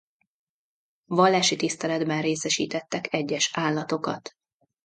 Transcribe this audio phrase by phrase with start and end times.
[1.09, 4.31] Vallási tiszteletben részesítettek egyes állatokat.